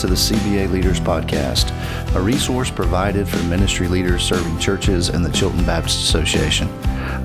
[0.00, 1.74] to the CBA Leaders Podcast,
[2.16, 6.68] a resource provided for ministry leaders serving churches and the Chilton Baptist Association.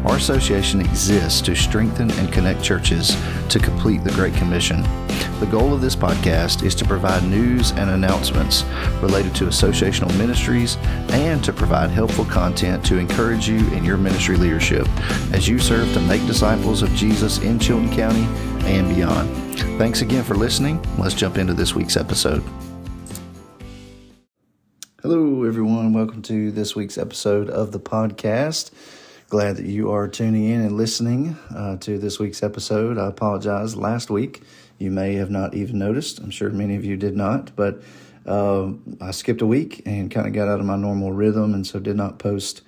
[0.06, 3.16] Our association exists to strengthen and connect churches
[3.48, 4.82] to complete the Great Commission.
[5.40, 8.64] The goal of this podcast is to provide news and announcements
[9.02, 10.78] related to associational ministries
[11.12, 14.86] and to provide helpful content to encourage you in your ministry leadership
[15.32, 18.26] as you serve to make disciples of Jesus in Chilton County
[18.68, 19.30] and beyond.
[19.78, 20.84] Thanks again for listening.
[20.98, 22.44] Let's jump into this week's episode.
[25.08, 25.94] Hello, everyone.
[25.94, 28.72] Welcome to this week's episode of the podcast.
[29.30, 32.98] Glad that you are tuning in and listening uh, to this week's episode.
[32.98, 33.76] I apologize.
[33.76, 34.42] Last week,
[34.80, 36.18] you may have not even noticed.
[36.18, 37.84] I'm sure many of you did not, but
[38.26, 41.68] uh, I skipped a week and kind of got out of my normal rhythm, and
[41.68, 42.64] so did not post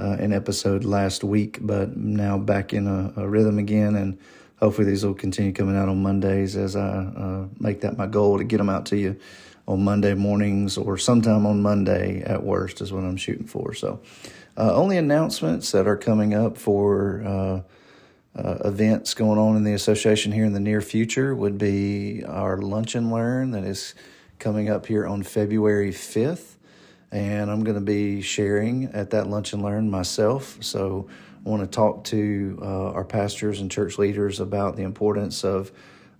[0.00, 1.58] uh, an episode last week.
[1.60, 4.18] But now back in a, a, rhythm again, and
[4.60, 8.38] hopefully these will continue coming out on Mondays as I uh, make that my goal
[8.38, 9.20] to get them out to you
[9.66, 13.74] on Monday mornings or sometime on Monday at worst is what I'm shooting for.
[13.74, 14.00] So.
[14.54, 17.60] Uh, only announcements that are coming up for uh,
[18.38, 22.58] uh, events going on in the association here in the near future would be our
[22.58, 23.94] Lunch and Learn that is
[24.38, 26.56] coming up here on February 5th.
[27.10, 30.58] And I'm going to be sharing at that Lunch and Learn myself.
[30.60, 31.08] So
[31.44, 35.72] I want to talk to uh, our pastors and church leaders about the importance of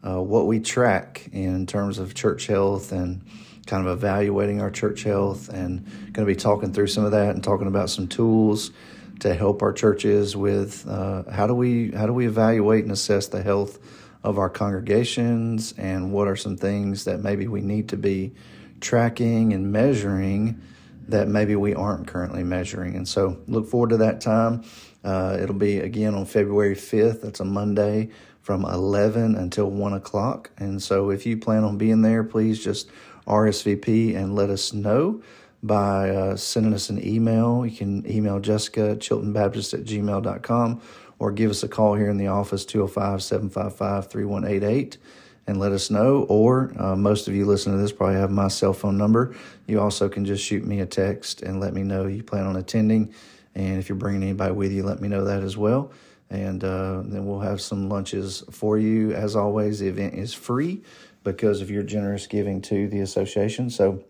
[0.06, 3.25] uh, what we track in terms of church health and
[3.67, 7.34] kind of evaluating our church health and going to be talking through some of that
[7.34, 8.73] and talking about some tools
[9.20, 13.28] to help our churches with uh, how do we how do we evaluate and assess
[13.28, 13.78] the health
[14.25, 18.33] of our congregations and what are some things that maybe we need to be
[18.80, 20.61] tracking and measuring
[21.08, 22.97] that maybe we aren't currently measuring?
[22.97, 24.64] And so look forward to that time.
[25.05, 28.08] Uh, it'll be again on february 5th that's a monday
[28.42, 32.90] from 11 until 1 o'clock and so if you plan on being there please just
[33.27, 35.22] RSVP and let us know
[35.62, 37.64] by uh, sending us an email.
[37.64, 40.80] You can email Jessica chiltonbaptist at gmail.com
[41.18, 44.98] or give us a call here in the office, 205 755 3188,
[45.46, 46.24] and let us know.
[46.24, 49.36] Or uh, most of you listening to this probably have my cell phone number.
[49.67, 52.56] You also can just shoot me a text and let me know you plan on
[52.56, 53.14] attending.
[53.55, 55.92] And if you're bringing anybody with you, let me know that as well.
[56.32, 59.12] And uh, then we'll have some lunches for you.
[59.12, 60.82] As always, the event is free
[61.24, 63.68] because of your generous giving to the association.
[63.68, 64.02] So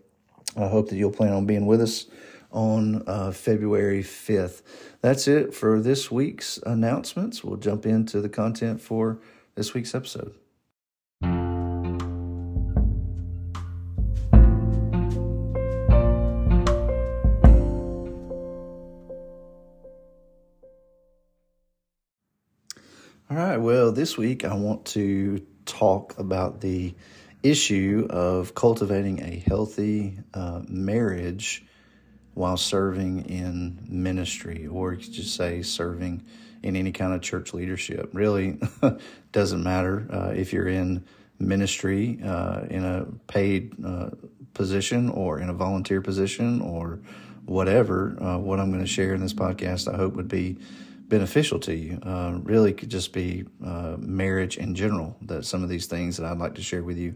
[0.55, 2.05] I hope that you'll plan on being with us
[2.51, 4.61] on uh, February 5th.
[5.01, 7.43] That's it for this week's announcements.
[7.43, 9.19] We'll jump into the content for
[9.55, 10.33] this week's episode.
[23.33, 26.93] All right, well, this week I want to talk about the
[27.41, 31.65] issue of cultivating a healthy uh, marriage
[32.35, 36.23] while serving in ministry, or you could just say serving
[36.61, 38.11] in any kind of church leadership.
[38.13, 38.59] Really
[39.31, 41.03] doesn't matter uh, if you're in
[41.39, 44.11] ministry uh, in a paid uh,
[44.53, 46.99] position or in a volunteer position or
[47.45, 48.15] whatever.
[48.21, 50.59] Uh, what I'm going to share in this podcast, I hope, would be
[51.13, 51.99] beneficial to you.
[52.01, 55.15] Uh, really could just be uh, marriage in general.
[55.21, 57.15] That some of these things that I'd like to share with you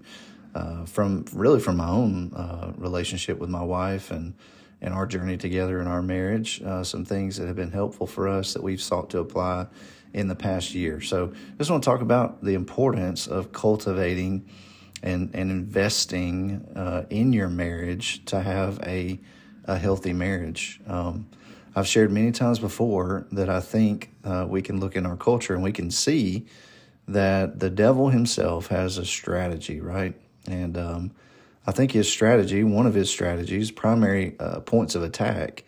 [0.54, 4.36] uh, from really from my own uh, relationship with my wife and
[4.82, 6.62] and our journey together in our marriage.
[6.62, 9.66] Uh, some things that have been helpful for us that we've sought to apply
[10.14, 11.02] in the past year.
[11.02, 14.48] So I just want to talk about the importance of cultivating
[15.02, 19.20] and and investing uh, in your marriage to have a
[19.64, 20.82] a healthy marriage.
[20.86, 21.26] Um,
[21.78, 25.54] I've shared many times before that I think uh, we can look in our culture
[25.54, 26.48] and we can see
[27.08, 30.16] that the devil himself has a strategy, right?
[30.48, 31.12] And um,
[31.68, 35.66] I think his strategy, one of his strategies, primary uh, points of attack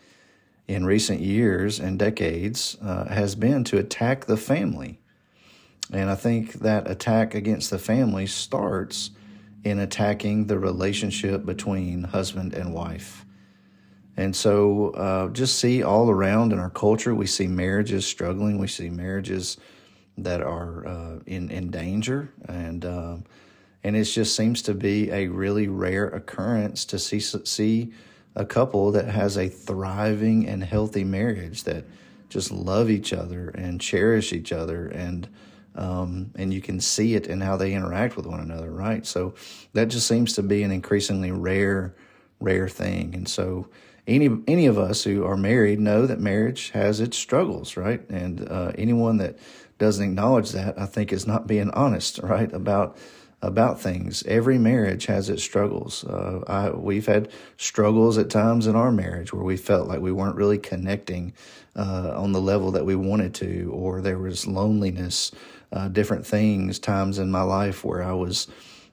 [0.66, 4.98] in recent years and decades, uh, has been to attack the family.
[5.92, 9.10] And I think that attack against the family starts
[9.62, 13.24] in attacking the relationship between husband and wife.
[14.20, 18.58] And so, uh, just see all around in our culture, we see marriages struggling.
[18.58, 19.56] We see marriages
[20.18, 23.24] that are uh, in in danger, and um,
[23.82, 27.94] and it just seems to be a really rare occurrence to see see
[28.36, 31.86] a couple that has a thriving and healthy marriage that
[32.28, 35.30] just love each other and cherish each other and
[35.76, 39.06] um, and you can see it in how they interact with one another, right?
[39.06, 39.32] So
[39.72, 41.94] that just seems to be an increasingly rare
[42.38, 43.66] rare thing, and so
[44.06, 48.08] any any of us who are married know that marriage has its struggles, right?
[48.10, 49.38] And uh, anyone that
[49.78, 52.96] doesn't acknowledge that, I think, is not being honest, right, about
[53.42, 54.22] about things.
[54.24, 56.04] Every marriage has its struggles.
[56.04, 60.12] Uh, I, we've had struggles at times in our marriage where we felt like we
[60.12, 61.32] weren't really connecting
[61.74, 65.32] uh, on the level that we wanted to, or there was loneliness,
[65.72, 68.46] uh, different things, times in my life where I was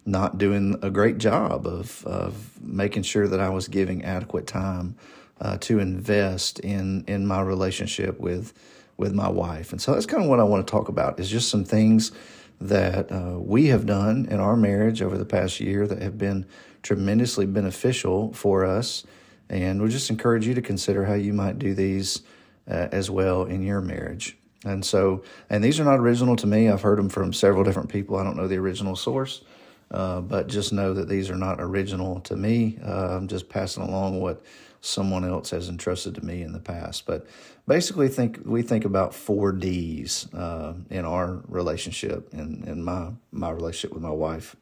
[0.07, 4.95] not doing a great job of, of making sure that I was giving adequate time
[5.39, 8.53] uh, to invest in, in my relationship with,
[8.95, 9.71] with my wife.
[9.71, 12.11] And so that's kind of what I want to talk about is just some things
[12.59, 16.45] that uh, we have done in our marriage over the past year that have been
[16.81, 19.03] tremendously beneficial for us.
[19.49, 22.21] And we just encourage you to consider how you might do these
[22.69, 24.37] uh, as well in your marriage.
[24.65, 26.67] And so, and these are not original to me.
[26.67, 28.17] I've heard them from several different people.
[28.17, 29.43] I don't know the original source,
[29.91, 32.77] uh, but just know that these are not original to me.
[32.83, 34.41] Uh, I'm just passing along what
[34.81, 37.05] someone else has entrusted to me in the past.
[37.05, 37.25] But
[37.67, 43.49] basically, think we think about four D's uh, in our relationship, in in my my
[43.49, 44.55] relationship with my wife,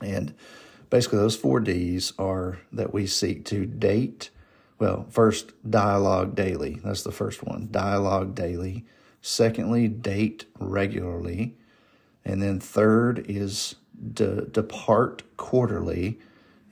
[0.00, 0.34] and
[0.90, 4.30] basically those four D's are that we seek to date.
[4.78, 6.80] Well, first, dialogue daily.
[6.84, 7.68] That's the first one.
[7.70, 8.84] Dialogue daily.
[9.20, 11.56] Secondly, date regularly.
[12.24, 13.74] And then third is
[14.14, 16.18] de- depart quarterly.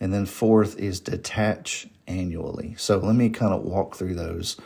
[0.00, 2.74] And then fourth is detach annually.
[2.76, 4.56] So let me kind of walk through those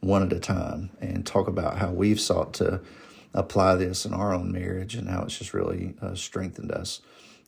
[0.00, 2.80] one at a time and talk about how we've sought to
[3.34, 7.00] apply this in our own marriage and how it's just really uh, strengthened us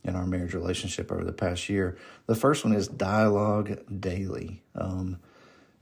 [0.04, 1.96] in our marriage relationship over the past year.
[2.26, 4.62] The first one is dialogue daily.
[4.74, 5.18] Um,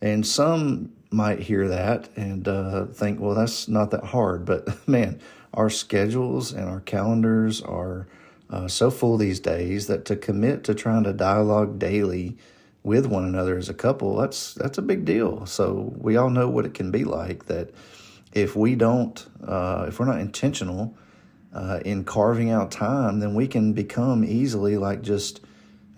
[0.01, 4.45] and some might hear that and uh, think, well, that's not that hard.
[4.45, 5.21] But man,
[5.53, 8.07] our schedules and our calendars are
[8.51, 12.37] uh, so full these days that to commit to trying to dialogue daily
[12.83, 15.47] with one another as a couple, that's that's a big deal.
[15.47, 17.71] So we all know what it can be like that
[18.33, 20.97] if we don't, uh, if we're not intentional
[21.53, 25.41] uh, in carving out time, then we can become easily like just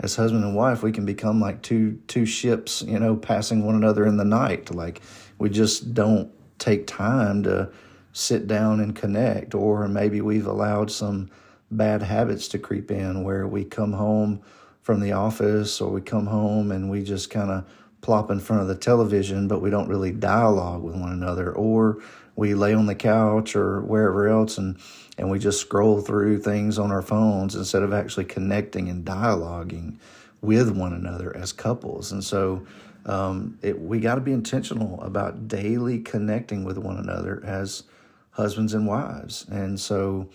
[0.01, 3.77] as husband and wife, we can become like two two ships, you know, passing one
[3.77, 4.75] another in the night.
[4.75, 5.01] Like
[5.39, 7.71] we just don't take time to
[8.13, 11.31] sit down and connect, or maybe we've allowed some
[11.77, 14.43] bad habits to creep in where we come home
[14.83, 17.65] from the office or we come home and we just kind of
[18.01, 21.99] plop in front of the television, but we don't really dialogue with one another, or
[22.35, 24.79] we lay on the couch or wherever else and
[25.19, 29.99] and we just scroll through things on our phones instead of actually connecting and dialoguing
[30.41, 32.13] with one another as couples.
[32.13, 32.67] And so
[33.05, 37.85] um, it, we got to be intentional about daily connecting with one another as
[38.31, 39.47] husbands and wives.
[39.51, 40.31] And so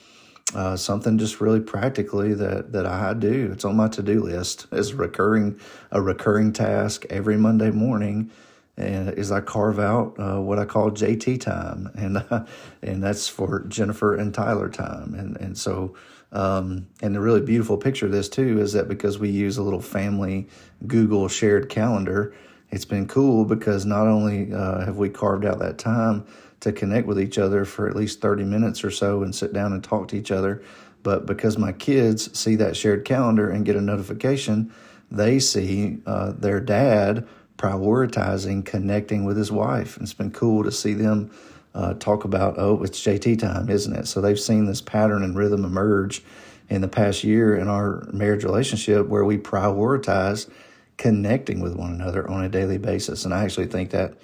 [0.56, 3.50] uh, something just really practically that that I do.
[3.52, 5.60] It's on my to do list as recurring
[5.92, 8.32] a recurring task every Monday morning,
[8.78, 12.46] and is I carve out uh, what I call JT time, and uh,
[12.82, 15.96] and that's for Jennifer and Tyler time, and and so.
[16.30, 19.64] Um, and the really beautiful picture of this too is that because we use a
[19.64, 20.50] little family
[20.86, 22.36] Google shared calendar,
[22.70, 26.28] it's been cool because not only uh, have we carved out that time,
[26.60, 29.74] to connect with each other for at least 30 minutes or so and sit down
[29.74, 30.64] and talk to each other.
[31.04, 34.74] But because my kids see that shared calendar and get a notification,
[35.12, 37.28] they see uh, their dad
[37.58, 39.98] prioritizing connecting with his wife.
[39.98, 41.32] And it's been cool to see them
[41.74, 44.08] uh, talk about, oh, it's JT time, isn't it?
[44.08, 46.24] So they've seen this pattern and rhythm emerge
[46.70, 50.50] in the past year in our marriage relationship where we prioritize
[50.98, 53.26] connecting with one another on a daily basis.
[53.26, 54.16] And I actually think that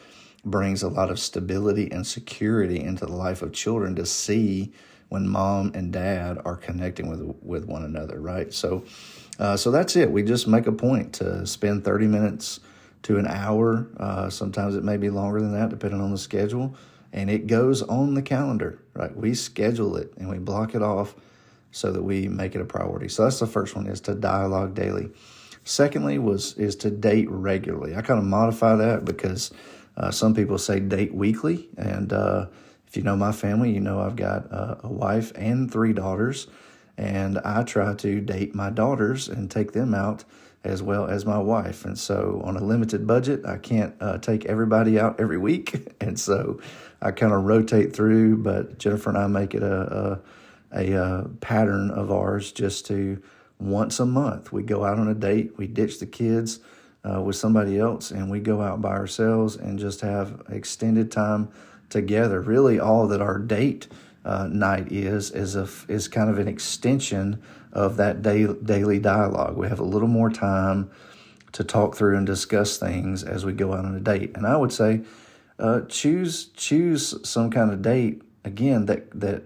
[0.45, 4.73] brings a lot of stability and security into the life of children to see
[5.09, 8.51] when mom and dad are connecting with with one another, right?
[8.53, 8.83] So,
[9.39, 10.11] uh, so that's it.
[10.11, 12.59] We just make a point to spend thirty minutes
[13.03, 13.87] to an hour.
[13.97, 16.75] Uh, sometimes it may be longer than that, depending on the schedule.
[17.11, 19.15] And it goes on the calendar, right?
[19.15, 21.13] We schedule it and we block it off
[21.71, 23.07] so that we make it a priority.
[23.07, 25.11] So that's the first one: is to dialogue daily.
[25.63, 27.95] Secondly, was is to date regularly.
[27.95, 29.51] I kind of modify that because
[29.97, 31.69] uh, some people say date weekly.
[31.77, 32.47] And uh,
[32.87, 36.47] if you know my family, you know I've got uh, a wife and three daughters.
[36.97, 40.23] And I try to date my daughters and take them out
[40.63, 41.85] as well as my wife.
[41.85, 45.89] And so, on a limited budget, I can't uh, take everybody out every week.
[45.99, 46.59] And so,
[47.01, 48.37] I kind of rotate through.
[48.37, 50.21] But Jennifer and I make it a,
[50.71, 53.21] a, a, uh, pattern of ours just to
[53.59, 56.59] once a month we go out on a date, we ditch the kids
[57.03, 61.49] uh, with somebody else and we go out by ourselves and just have extended time
[61.89, 62.41] together.
[62.41, 63.87] Really, all that our date
[64.25, 67.41] uh, night is is a, is kind of an extension
[67.71, 69.57] of that day, daily dialogue.
[69.57, 70.91] We have a little more time
[71.51, 74.31] to talk through and discuss things as we go out on a date.
[74.35, 75.01] And I would say,
[75.59, 79.43] uh, choose choose some kind of date again that that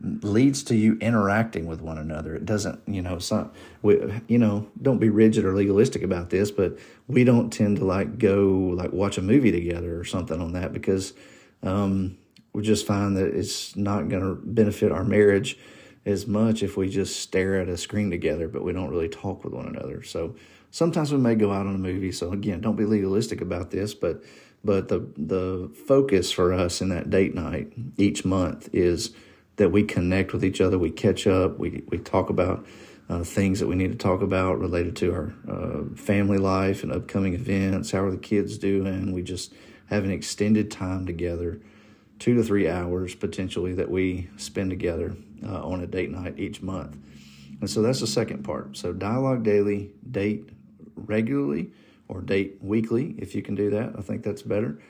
[0.00, 2.34] leads to you interacting with one another.
[2.36, 6.50] It doesn't, you know, not, we, you know, don't be rigid or legalistic about this,
[6.50, 6.78] but
[7.08, 10.72] we don't tend to like go like watch a movie together or something on that
[10.72, 11.14] because
[11.62, 12.16] um,
[12.52, 15.58] we just find that it's not going to benefit our marriage
[16.06, 19.44] as much if we just stare at a screen together, but we don't really talk
[19.44, 20.02] with one another.
[20.02, 20.36] So
[20.70, 22.12] sometimes we may go out on a movie.
[22.12, 24.22] So again, don't be legalistic about this, but
[24.64, 29.14] but the the focus for us in that date night each month is
[29.58, 32.66] that we connect with each other, we catch up, we we talk about
[33.08, 36.92] uh, things that we need to talk about related to our uh, family life and
[36.92, 37.90] upcoming events.
[37.90, 39.12] How are the kids doing?
[39.12, 39.52] We just
[39.86, 41.60] have an extended time together,
[42.18, 46.60] two to three hours potentially that we spend together uh, on a date night each
[46.62, 46.96] month.
[47.60, 48.76] And so that's the second part.
[48.76, 50.50] So dialogue daily, date
[50.94, 51.72] regularly,
[52.08, 53.94] or date weekly if you can do that.
[53.98, 54.80] I think that's better.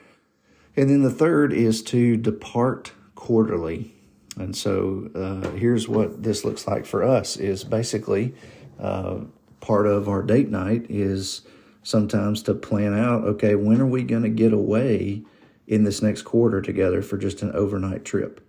[0.75, 3.95] And then the third is to depart quarterly.
[4.39, 8.33] And so uh, here's what this looks like for us is basically
[8.79, 9.19] uh,
[9.59, 11.41] part of our date night is
[11.83, 15.23] sometimes to plan out, okay, when are we going to get away
[15.67, 18.39] in this next quarter together for just an overnight trip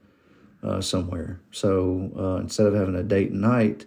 [0.63, 1.41] uh, somewhere?
[1.51, 3.85] So uh, instead of having a date night,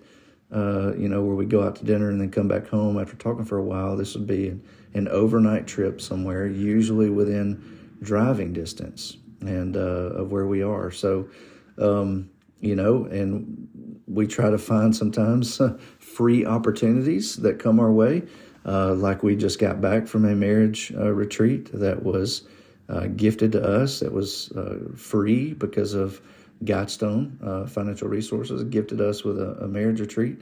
[0.54, 3.16] uh, you know, where we go out to dinner and then come back home after
[3.16, 8.52] talking for a while, this would be an, an overnight trip somewhere, usually within driving
[8.54, 10.92] distance and uh, of where we are.
[10.92, 11.30] So
[11.78, 13.68] um, you know, and
[14.08, 15.62] we try to find sometimes
[16.00, 18.24] free opportunities that come our way.
[18.66, 22.44] Uh, like we just got back from a marriage uh, retreat that was
[22.90, 26.22] uh, gifted to us, that was uh, free because of
[26.64, 30.42] Guidestone uh, Financial Resources gifted us with a, a marriage retreat.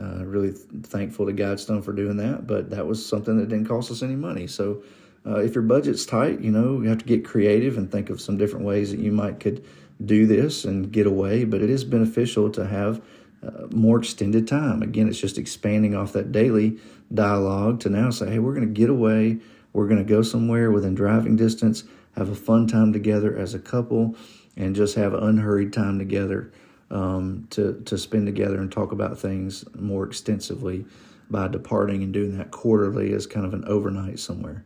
[0.00, 3.90] Uh, really thankful to Guidestone for doing that, but that was something that didn't cost
[3.90, 4.46] us any money.
[4.46, 4.82] So,
[5.28, 8.36] if your budget's tight, you know you have to get creative and think of some
[8.36, 9.64] different ways that you might could
[10.04, 13.02] do this and get away, but it is beneficial to have
[13.42, 14.82] uh, more extended time.
[14.82, 16.78] Again, it's just expanding off that daily
[17.12, 19.38] dialogue to now say, hey, we're going to get away.
[19.72, 21.84] We're going to go somewhere within driving distance,
[22.16, 24.16] have a fun time together as a couple,
[24.56, 26.50] and just have unhurried time together
[26.90, 30.86] um, to, to spend together and talk about things more extensively
[31.28, 34.64] by departing and doing that quarterly as kind of an overnight somewhere.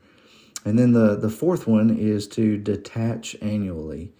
[0.64, 4.12] And then the, the fourth one is to detach annually.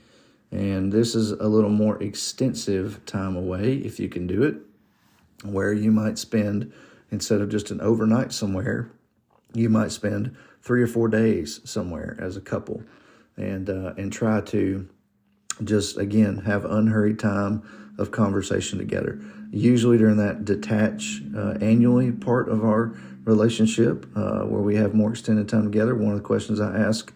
[0.50, 4.56] And this is a little more extensive time away if you can do it,
[5.44, 6.72] where you might spend,
[7.10, 8.90] instead of just an overnight somewhere,
[9.54, 12.82] you might spend three or four days somewhere as a couple
[13.36, 14.88] and, uh, and try to
[15.62, 17.62] just, again, have unhurried time
[17.98, 19.20] of conversation together.
[19.50, 25.10] Usually during that detach uh, annually part of our relationship, uh, where we have more
[25.10, 27.12] extended time together, one of the questions I ask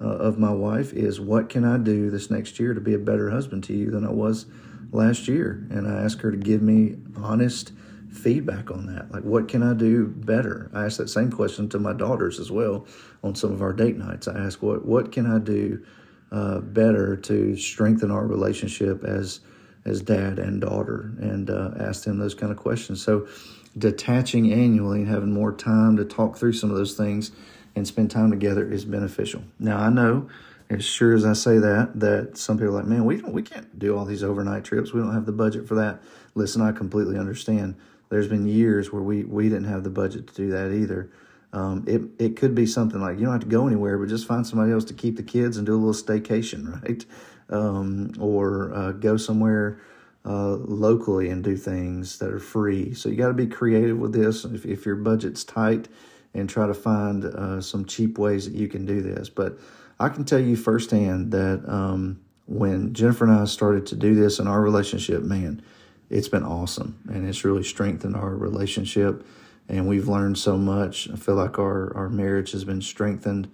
[0.00, 2.98] uh, of my wife is what can I do this next year to be a
[2.98, 4.46] better husband to you than I was
[4.92, 5.66] last year?
[5.70, 7.72] And I ask her to give me honest
[8.10, 9.10] feedback on that.
[9.10, 10.70] Like, what can I do better?
[10.72, 12.86] I ask that same question to my daughters as well
[13.22, 14.28] on some of our date nights.
[14.28, 15.84] I ask, what, what can I do
[16.32, 19.40] uh, better to strengthen our relationship as
[19.84, 23.02] as dad and daughter and uh, ask them those kind of questions.
[23.02, 23.28] So
[23.76, 27.32] detaching annually and having more time to talk through some of those things
[27.76, 29.42] and spend time together is beneficial.
[29.58, 30.28] Now I know,
[30.70, 33.42] as sure as I say that, that some people are like, man, we don't, we
[33.42, 34.92] can't do all these overnight trips.
[34.92, 36.02] We don't have the budget for that.
[36.34, 37.76] Listen, I completely understand.
[38.08, 41.10] There's been years where we we didn't have the budget to do that either.
[41.52, 44.26] Um, it it could be something like you don't have to go anywhere, but just
[44.26, 47.04] find somebody else to keep the kids and do a little staycation, right?
[47.48, 49.80] Um, or uh, go somewhere
[50.24, 52.94] uh, locally and do things that are free.
[52.94, 54.44] So you got to be creative with this.
[54.44, 55.88] If, if your budget's tight,
[56.34, 59.28] and try to find uh, some cheap ways that you can do this.
[59.28, 59.58] But
[59.98, 64.38] I can tell you firsthand that um, when Jennifer and I started to do this
[64.38, 65.62] in our relationship, man,
[66.10, 69.26] it's been awesome and it's really strengthened our relationship.
[69.68, 71.08] And we've learned so much.
[71.10, 73.50] I feel like our, our marriage has been strengthened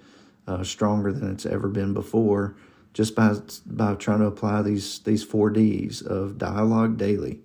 [0.47, 2.57] uh, stronger than it's ever been before
[2.93, 3.35] just by
[3.67, 7.41] by trying to apply these these four D's of dialogue daily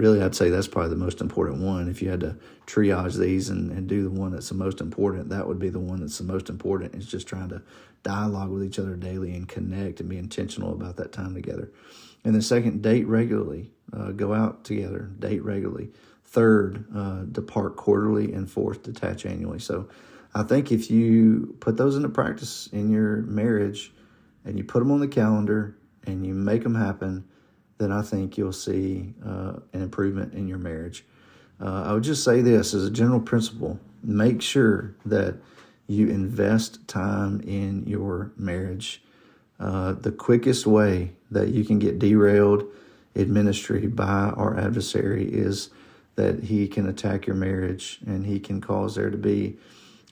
[0.00, 1.86] really, I'd say that's probably the most important one.
[1.86, 5.28] If you had to triage these and, and do the one that's the most important,
[5.28, 6.94] that would be the one that's the most important.
[6.94, 7.60] Is just trying to
[8.02, 11.70] dialogue with each other daily and connect and be intentional about that time together.
[12.24, 13.72] And then second, date regularly.
[13.92, 15.90] Uh, go out together, date regularly.
[16.24, 18.32] Third, uh, depart quarterly.
[18.32, 19.58] And fourth, detach annually.
[19.58, 19.90] So
[20.34, 23.92] I think if you put those into practice in your marriage
[24.46, 25.76] and you put them on the calendar
[26.06, 27.24] and you make them happen,
[27.80, 31.04] then I think you'll see uh, an improvement in your marriage.
[31.58, 35.36] Uh, I would just say this as a general principle make sure that
[35.86, 39.02] you invest time in your marriage.
[39.58, 42.64] Uh, the quickest way that you can get derailed
[43.14, 45.70] in ministry by our adversary is
[46.16, 49.58] that he can attack your marriage and he can cause there to be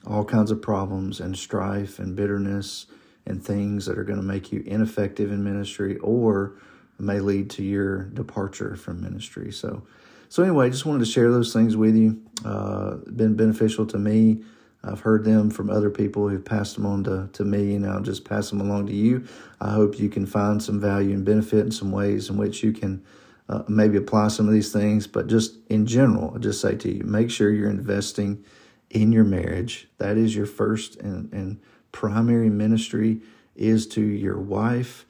[0.05, 2.87] all kinds of problems and strife and bitterness
[3.25, 6.53] and things that are going to make you ineffective in ministry or
[6.99, 9.51] may lead to your departure from ministry.
[9.51, 9.83] So,
[10.27, 12.21] so anyway, just wanted to share those things with you.
[12.45, 14.43] Uh, been beneficial to me.
[14.83, 18.01] I've heard them from other people who've passed them on to, to me, and I'll
[18.01, 19.27] just pass them along to you.
[19.59, 22.71] I hope you can find some value and benefit in some ways in which you
[22.71, 23.03] can
[23.49, 25.05] uh, maybe apply some of these things.
[25.05, 28.45] But just in general, I just say to you, make sure you're investing
[28.89, 29.89] in your marriage.
[29.97, 31.59] That is your first and, and
[31.91, 33.21] primary ministry
[33.55, 35.05] is to your wife,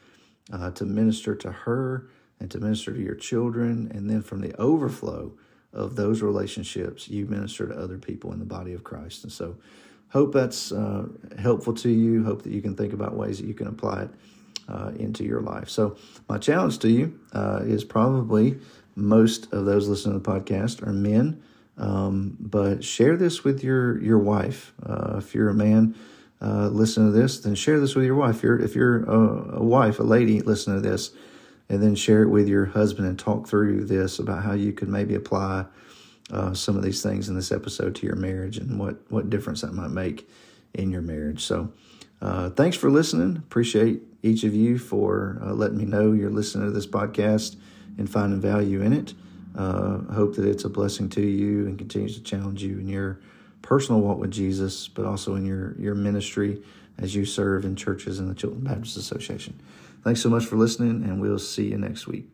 [0.51, 2.07] uh, to minister to her
[2.39, 3.91] and to minister to your children.
[3.93, 5.33] And then from the overflow
[5.73, 9.23] of those relationships, you minister to other people in the body of Christ.
[9.23, 9.57] And so,
[10.09, 12.23] hope that's uh, helpful to you.
[12.23, 14.09] Hope that you can think about ways that you can apply it
[14.67, 15.69] uh, into your life.
[15.69, 18.59] So, my challenge to you uh, is probably
[18.95, 21.41] most of those listening to the podcast are men.
[21.77, 24.73] Um, but share this with your your wife.
[24.83, 25.95] Uh, if you're a man,
[26.41, 28.37] uh, listen to this, then share this with your wife.
[28.37, 31.11] If you're, if you're a, a, wife, a lady, listen to this,
[31.67, 34.89] and then share it with your husband and talk through this about how you could
[34.89, 35.65] maybe apply
[36.31, 39.61] uh, some of these things in this episode to your marriage and what what difference
[39.61, 40.29] that might make
[40.73, 41.43] in your marriage.
[41.43, 41.73] So,
[42.21, 43.37] uh, thanks for listening.
[43.37, 47.55] Appreciate each of you for uh, letting me know you're listening to this podcast
[47.97, 49.13] and finding value in it.
[49.55, 53.19] Uh, hope that it's a blessing to you and continues to challenge you in your
[53.69, 56.59] personal walk with Jesus, but also in your, your ministry
[56.97, 59.61] as you serve in churches and the Chilton Baptist Association.
[60.03, 62.25] Thanks so much for listening, and we'll see you next week.